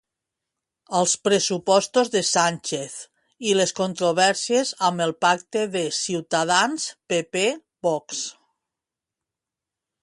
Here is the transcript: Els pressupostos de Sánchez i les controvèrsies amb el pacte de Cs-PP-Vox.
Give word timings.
Els 0.99 1.11
pressupostos 1.27 2.09
de 2.15 2.21
Sánchez 2.29 2.95
i 3.49 3.53
les 3.59 3.75
controvèrsies 3.81 4.73
amb 4.89 5.05
el 5.07 5.15
pacte 5.27 5.63
de 5.77 5.85
Cs-PP-Vox. 6.01 8.25